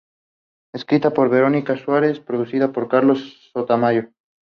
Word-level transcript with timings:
Escrita 0.73 1.11
por 1.13 1.29
Verónica 1.29 1.77
Suárez 1.77 2.17
y 2.17 2.21
producida 2.21 2.71
por 2.71 2.87
Carlos 2.89 3.51
Sotomayor. 3.53 4.11